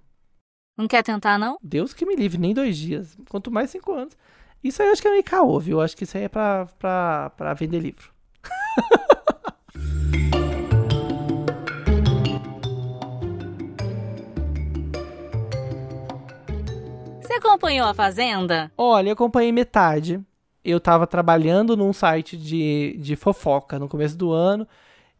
[0.78, 1.58] Não quer tentar, não?
[1.62, 3.18] Deus que me livre, nem dois dias.
[3.30, 4.18] Quanto mais cinco anos.
[4.64, 5.78] Isso aí eu acho que é meio caô, viu?
[5.78, 8.12] Eu acho que isso aí é pra, pra, pra vender livro.
[17.22, 18.72] Você acompanhou a Fazenda?
[18.78, 20.22] Olha, eu acompanhei metade.
[20.64, 24.68] Eu tava trabalhando num site de, de fofoca no começo do ano.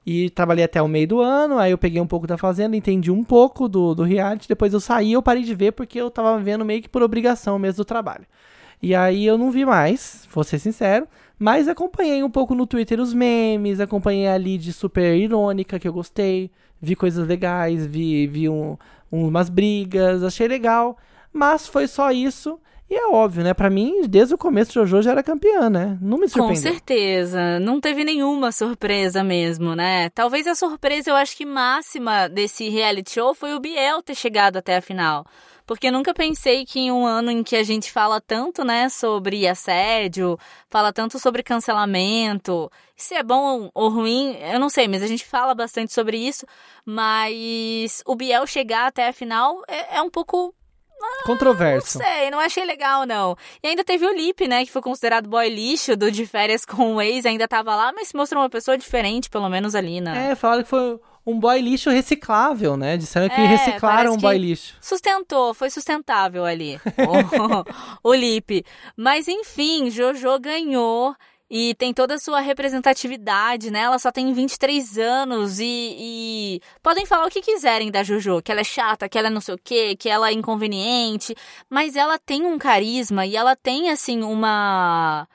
[0.06, 1.58] E trabalhei até o meio do ano.
[1.58, 4.48] Aí eu peguei um pouco da Fazenda, entendi um pouco do, do reality.
[4.48, 7.60] Depois eu saí eu parei de ver porque eu tava vendo meio que por obrigação
[7.60, 8.26] mesmo do trabalho.
[8.82, 11.08] E aí eu não vi mais, vou ser sincero.
[11.38, 15.94] Mas acompanhei um pouco no Twitter os memes, acompanhei a lead super irônica que eu
[15.94, 16.52] gostei.
[16.82, 18.78] Vi coisas legais, vi, vi um,
[19.12, 20.98] umas brigas, achei legal.
[21.32, 22.60] Mas foi só isso.
[22.92, 23.54] E é óbvio, né?
[23.54, 25.98] Pra mim, desde o começo, Jojo já era campeã, né?
[26.02, 26.74] Não me Com surpreendeu.
[26.74, 27.58] certeza.
[27.58, 30.10] Não teve nenhuma surpresa mesmo, né?
[30.10, 34.58] Talvez a surpresa, eu acho que máxima desse reality show foi o Biel ter chegado
[34.58, 35.26] até a final.
[35.66, 38.90] Porque eu nunca pensei que em um ano em que a gente fala tanto, né,
[38.90, 40.38] sobre assédio,
[40.70, 45.26] fala tanto sobre cancelamento, se é bom ou ruim, eu não sei, mas a gente
[45.26, 46.46] fala bastante sobre isso.
[46.86, 50.54] Mas o Biel chegar até a final é, é um pouco
[51.26, 52.00] Controverso.
[52.00, 53.36] não sei, não achei legal, não.
[53.64, 56.96] E ainda teve o Lipe, né, que foi considerado boy lixo do de férias com
[56.96, 60.32] o ex, ainda tava lá, mas se mostrou uma pessoa diferente, pelo menos ali, né?
[60.32, 62.98] É, falaram que foi um boy lixo reciclável, né?
[62.98, 64.76] Disseram que É, reciclaram um boy lixo.
[64.82, 66.80] Sustentou, foi sustentável ali,
[68.04, 68.66] o, o Lipe.
[68.96, 71.16] Mas enfim, Jojo ganhou.
[71.54, 73.80] E tem toda a sua representatividade, né?
[73.82, 75.66] Ela só tem 23 anos e,
[76.00, 79.30] e podem falar o que quiserem da Jojo, que ela é chata, que ela é
[79.30, 81.36] não sei o quê, que ela é inconveniente,
[81.70, 85.28] mas ela tem um carisma e ela tem, assim, uma...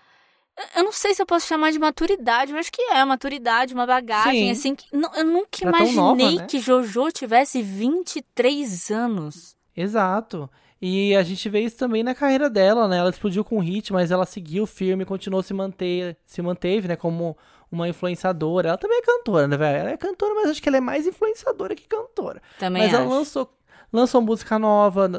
[0.75, 3.85] Eu não sei se eu posso chamar de maturidade, eu acho que é maturidade, uma
[3.87, 4.51] bagagem, Sim.
[4.53, 6.47] assim, que não- eu nunca Ela é tão nova, imaginei né?
[6.47, 9.55] que Jojo tivesse 23 anos.
[9.77, 10.49] Exato.
[10.81, 12.99] E a gente vê isso também na carreira dela, né?
[12.99, 17.37] Ela explodiu com hit, mas ela seguiu firme, continuou se manter, se manteve, né, como
[17.71, 18.69] uma influenciadora.
[18.69, 19.79] Ela também é cantora, né, velho?
[19.79, 22.41] Ela é cantora, mas acho que ela é mais influenciadora que cantora.
[22.59, 23.03] Também Mas acho.
[23.03, 23.51] ela lançou,
[23.93, 25.11] lançou música nova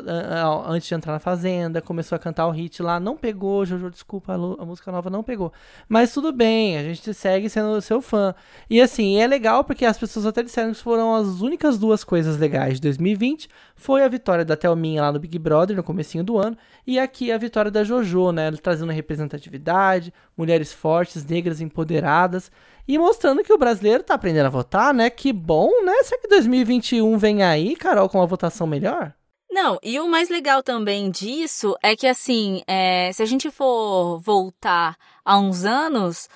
[0.67, 4.33] antes de entrar na Fazenda, começou a cantar o hit lá, não pegou, Jojo, desculpa,
[4.33, 5.51] a música nova não pegou.
[5.89, 8.33] Mas tudo bem, a gente segue sendo seu fã.
[8.69, 12.37] E assim, é legal porque as pessoas até disseram que foram as únicas duas coisas
[12.37, 16.37] legais de 2020, foi a vitória da Thelminha lá no Big Brother, no comecinho do
[16.37, 22.51] ano, e aqui a vitória da Jojo, né, trazendo representatividade, mulheres fortes, negras empoderadas,
[22.87, 25.09] e mostrando que o brasileiro tá aprendendo a votar, né?
[25.09, 25.93] Que bom, né?
[26.03, 29.13] Será que 2021 vem aí, Carol, com uma votação melhor?
[29.51, 34.19] Não, e o mais legal também disso é que, assim, é, se a gente for
[34.19, 36.29] voltar a uns anos,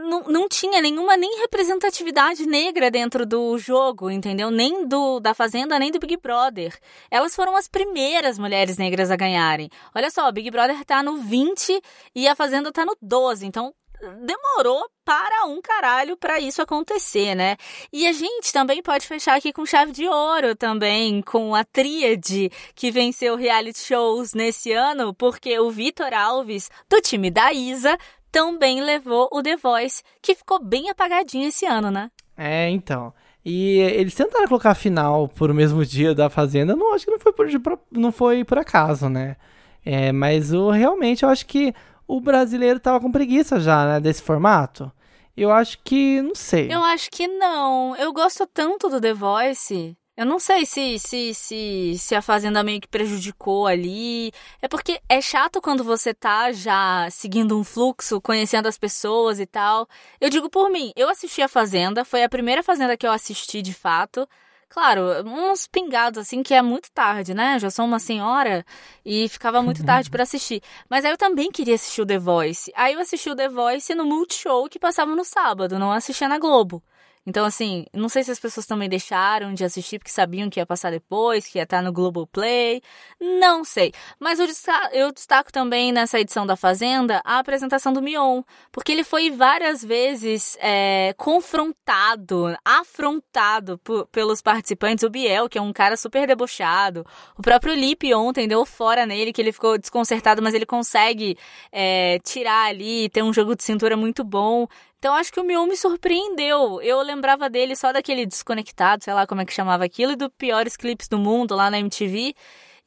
[0.00, 4.50] não, não tinha nenhuma nem representatividade negra dentro do jogo, entendeu?
[4.50, 6.76] Nem do da Fazenda, nem do Big Brother.
[7.10, 9.70] Elas foram as primeiras mulheres negras a ganharem.
[9.94, 11.80] Olha só, o Big Brother tá no 20
[12.14, 13.74] e a Fazenda tá no 12, então
[14.22, 17.56] demorou para um caralho para isso acontecer, né?
[17.92, 22.50] E a gente também pode fechar aqui com chave de ouro também, com a tríade
[22.74, 27.98] que venceu reality shows nesse ano, porque o Vitor Alves, do time da Isa,
[28.30, 32.10] também levou o The Voice, que ficou bem apagadinho esse ano, né?
[32.36, 33.12] É, então.
[33.44, 37.10] E eles tentaram colocar a final por o mesmo dia da Fazenda, não acho que
[37.10, 37.48] não foi por,
[37.90, 39.36] não foi por acaso, né?
[39.84, 41.74] É, mas o, realmente eu acho que
[42.06, 44.92] o brasileiro tava com preguiça já, né, desse formato.
[45.36, 46.72] Eu acho que, não sei.
[46.72, 47.96] Eu acho que não.
[47.96, 49.96] Eu gosto tanto do The Voice.
[50.20, 54.30] Eu não sei se, se, se, se a Fazenda meio que prejudicou ali.
[54.60, 59.46] É porque é chato quando você tá já seguindo um fluxo, conhecendo as pessoas e
[59.46, 59.88] tal.
[60.20, 63.62] Eu digo por mim, eu assisti a Fazenda, foi a primeira Fazenda que eu assisti
[63.62, 64.28] de fato.
[64.68, 67.58] Claro, uns pingados assim que é muito tarde, né?
[67.58, 68.62] Já sou uma senhora
[69.02, 70.62] e ficava muito tarde para assistir.
[70.86, 72.70] Mas aí eu também queria assistir o The Voice.
[72.76, 76.38] Aí eu assisti o The Voice no Multishow que passava no sábado, não assistia na
[76.38, 76.82] Globo.
[77.26, 80.64] Então, assim, não sei se as pessoas também deixaram de assistir porque sabiam que ia
[80.64, 82.80] passar depois, que ia estar no Globoplay.
[83.20, 83.92] Não sei.
[84.18, 88.42] Mas eu destaco, eu destaco também nessa edição da Fazenda a apresentação do Mion.
[88.72, 93.78] Porque ele foi várias vezes é, confrontado, afrontado
[94.10, 95.04] pelos participantes.
[95.04, 97.04] O Biel, que é um cara super debochado.
[97.36, 101.36] O próprio Lipe ontem deu fora nele, que ele ficou desconcertado, mas ele consegue
[101.70, 104.66] é, tirar ali, ter um jogo de cintura muito bom.
[105.00, 106.80] Então acho que o Mion me surpreendeu.
[106.82, 110.28] Eu lembrava dele só daquele desconectado, sei lá como é que chamava aquilo, e do
[110.30, 112.34] piores clipes do mundo lá na MTV.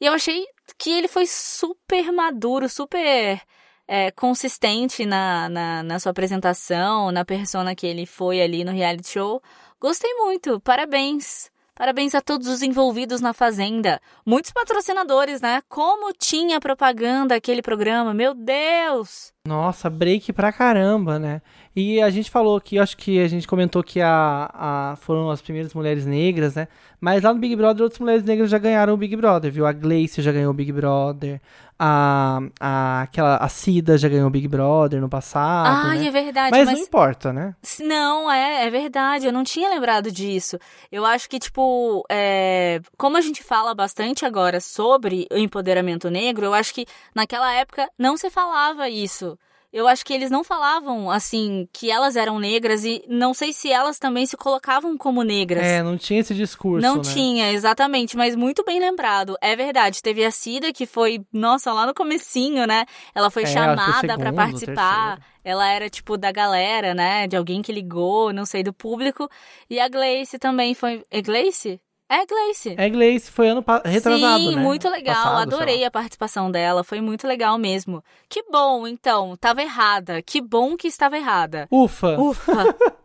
[0.00, 0.46] E eu achei
[0.78, 3.42] que ele foi super maduro, super
[3.88, 9.08] é, consistente na, na, na sua apresentação, na persona que ele foi ali no reality
[9.08, 9.42] show.
[9.80, 11.50] Gostei muito, parabéns.
[11.76, 14.00] Parabéns a todos os envolvidos na Fazenda.
[14.24, 15.60] Muitos patrocinadores, né?
[15.68, 19.32] Como tinha propaganda aquele programa, meu Deus!
[19.44, 21.42] Nossa, break pra caramba, né?
[21.74, 25.42] E a gente falou que, acho que a gente comentou que a, a, foram as
[25.42, 26.68] primeiras mulheres negras, né?
[27.00, 29.66] Mas lá no Big Brother, outras mulheres negras já ganharam o Big Brother, viu?
[29.66, 31.40] A Gleice já ganhou o Big Brother,
[31.86, 35.86] a, a, aquela, a Cida já ganhou Big Brother no passado.
[35.86, 36.06] Ai, né?
[36.06, 36.50] é verdade.
[36.50, 37.54] Mas, mas, não importa, né?
[37.80, 39.26] Não, é, é verdade.
[39.26, 40.58] Eu não tinha lembrado disso.
[40.90, 46.46] Eu acho que, tipo, é, como a gente fala bastante agora sobre o empoderamento negro,
[46.46, 49.38] eu acho que naquela época não se falava isso
[49.74, 53.72] eu acho que eles não falavam assim que elas eram negras e não sei se
[53.72, 55.64] elas também se colocavam como negras.
[55.64, 56.86] É, não tinha esse discurso.
[56.86, 57.02] Não né?
[57.02, 59.36] tinha, exatamente, mas muito bem lembrado.
[59.40, 62.86] É verdade, teve a Cida que foi, nossa, lá no comecinho, né?
[63.12, 65.16] Ela foi é, chamada para participar.
[65.16, 65.34] Terceiro.
[65.44, 67.26] Ela era tipo da galera, né?
[67.26, 69.28] De alguém que ligou, não sei, do público.
[69.68, 71.02] E a Gleice também foi.
[71.10, 71.80] É Gleice?
[72.08, 72.74] É Gleice.
[72.76, 74.62] É Gleice, foi ano retrasado, Sim, né?
[74.62, 75.14] muito legal.
[75.14, 78.04] Passado, Adorei a participação dela, foi muito legal mesmo.
[78.28, 80.20] Que bom, então, tava errada.
[80.22, 81.66] Que bom que estava errada.
[81.70, 82.18] Ufa.
[82.18, 82.76] Ufa.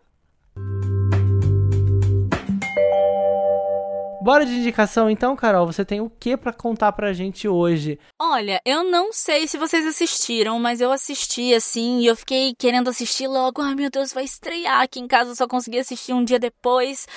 [4.21, 5.65] Bora de indicação então, Carol.
[5.65, 7.97] Você tem o que para contar pra gente hoje?
[8.19, 12.89] Olha, eu não sei se vocês assistiram, mas eu assisti assim e eu fiquei querendo
[12.89, 13.61] assistir logo.
[13.61, 17.07] Ai, meu Deus, vai estrear aqui em casa, eu só consegui assistir um dia depois.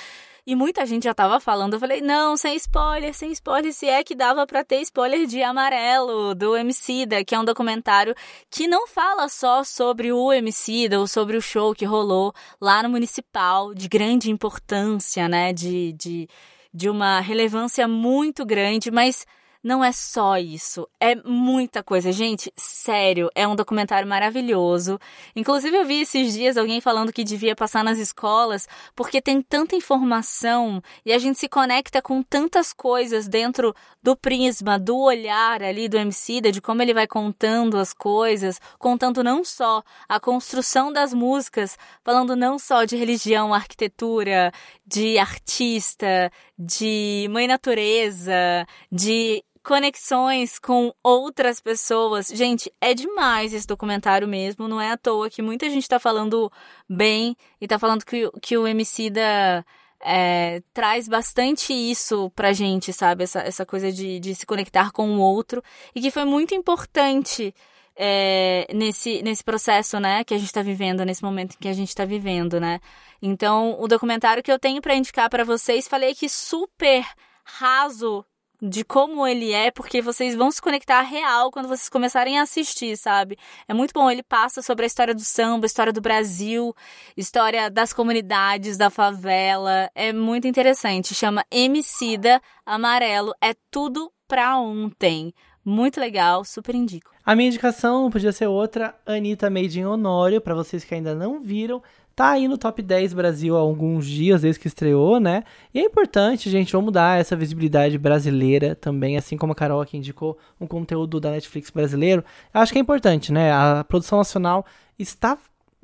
[0.45, 1.75] E muita gente já tava falando.
[1.75, 3.73] Eu falei, não, sem spoiler, sem spoiler.
[3.73, 8.13] Se é que dava para ter spoiler de Amarelo, do Emicida, que é um documentário
[8.51, 12.91] que não fala só sobre o Emicida ou sobre o show que rolou lá no
[12.91, 15.53] Municipal, de grande importância, né?
[15.53, 16.29] De, de,
[16.75, 19.25] de uma relevância muito grande, mas
[19.63, 22.11] não é só isso, é muita coisa.
[22.11, 24.99] Gente, sério, é um documentário maravilhoso.
[25.37, 29.77] Inclusive, eu vi esses dias alguém falando que devia passar nas escolas, porque tem tanta
[29.77, 33.73] informação e a gente se conecta com tantas coisas dentro
[34.03, 39.23] do prisma, do olhar ali do Emicida, de como ele vai contando as coisas, contando
[39.23, 44.51] não só a construção das músicas, falando não só de religião, arquitetura,
[44.85, 52.29] de artista, de mãe natureza, de conexões com outras pessoas.
[52.29, 54.69] Gente, é demais esse documentário mesmo.
[54.69, 56.51] Não é à toa que muita gente tá falando
[56.89, 59.65] bem e tá falando que, que o Emicida
[60.01, 63.25] é, traz bastante isso pra gente, sabe?
[63.25, 65.63] Essa, essa coisa de, de se conectar com o outro.
[65.95, 67.55] E que foi muito importante
[67.97, 70.25] é, nesse, nesse processo, né?
[70.25, 72.81] Que a gente tá vivendo, nesse momento que a gente tá vivendo, né?
[73.21, 77.05] Então, o documentário que eu tenho para indicar para vocês, falei que super
[77.45, 78.25] raso
[78.63, 82.97] de como ele é, porque vocês vão se conectar real quando vocês começarem a assistir,
[82.97, 83.37] sabe?
[83.67, 84.09] É muito bom.
[84.09, 86.73] Ele passa sobre a história do samba, história do Brasil,
[87.17, 89.91] história das comunidades, da favela.
[89.97, 91.13] É muito interessante.
[91.13, 93.35] Chama Emicida Amarelo.
[93.41, 95.35] É tudo pra ontem.
[95.65, 97.11] Muito legal, super indico.
[97.25, 101.41] A minha indicação podia ser outra, Anitta Made in Honório, para vocês que ainda não
[101.41, 101.81] viram.
[102.15, 105.45] Tá aí no top 10 Brasil há alguns dias desde que estreou, né?
[105.73, 109.97] E é importante, gente, vamos dar essa visibilidade brasileira também, assim como a Carol aqui
[109.97, 112.23] indicou um conteúdo da Netflix brasileiro.
[112.53, 113.51] Eu acho que é importante, né?
[113.51, 114.67] A produção nacional
[114.99, 115.39] está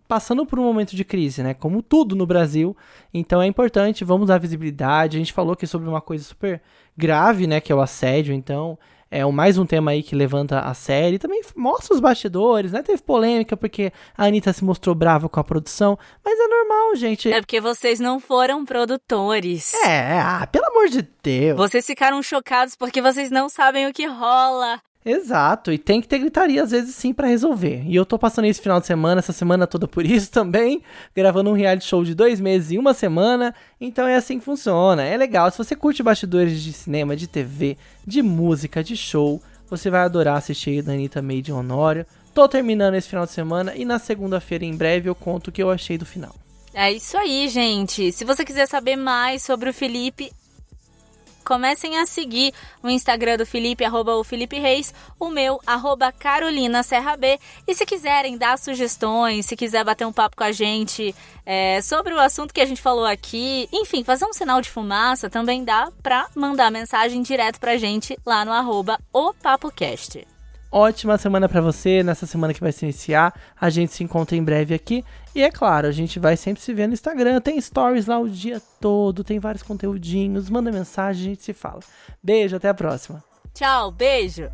[0.07, 1.55] passando por um momento de crise, né?
[1.55, 2.77] Como tudo no Brasil.
[3.13, 5.17] Então é importante, vamos dar visibilidade.
[5.17, 6.61] A gente falou aqui sobre uma coisa super
[6.97, 7.61] grave, né?
[7.61, 8.35] Que é o assédio.
[8.35, 8.79] Então
[9.11, 11.19] é mais um tema aí que levanta a série.
[11.19, 12.83] Também mostra os bastidores, né?
[12.83, 15.99] Teve polêmica porque a Anitta se mostrou brava com a produção.
[16.25, 17.33] Mas é normal, gente.
[17.33, 19.73] É porque vocês não foram produtores.
[19.85, 21.57] É, ah, pelo amor de Deus.
[21.57, 24.81] Vocês ficaram chocados porque vocês não sabem o que rola.
[25.11, 27.83] Exato, e tem que ter gritaria às vezes sim para resolver.
[27.87, 30.83] E eu tô passando esse final de semana, essa semana toda por isso também,
[31.17, 33.55] gravando um reality show de dois meses e uma semana.
[33.81, 35.03] Então é assim que funciona.
[35.03, 35.51] É legal.
[35.51, 39.41] Se você curte bastidores de cinema, de TV, de música, de show,
[39.71, 42.05] você vai adorar assistir da Anitta Made Honório.
[42.35, 45.63] Tô terminando esse final de semana e na segunda-feira, em breve, eu conto o que
[45.63, 46.35] eu achei do final.
[46.75, 48.13] É isso aí, gente.
[48.13, 50.31] Se você quiser saber mais sobre o Felipe,
[51.49, 56.83] comecem a seguir o Instagram do Felipe, arroba o Felipe Reis, o meu, arroba Carolina
[56.83, 57.41] Serra B.
[57.67, 61.15] E se quiserem dar sugestões, se quiser bater um papo com a gente
[61.47, 65.31] é, sobre o assunto que a gente falou aqui, enfim, fazer um sinal de fumaça,
[65.31, 70.38] também dá pra mandar mensagem direto pra gente lá no arroba o PapoCast
[70.71, 72.03] ótima semana para você.
[72.03, 75.05] Nessa semana que vai se iniciar, a gente se encontra em breve aqui.
[75.35, 77.41] E é claro, a gente vai sempre se ver no Instagram.
[77.41, 80.51] Tem stories lá o dia todo, tem vários conteúdinhos.
[80.51, 81.81] Manda mensagem, a gente se fala.
[82.23, 83.23] Beijo, até a próxima.
[83.55, 84.49] Tchau, beijo.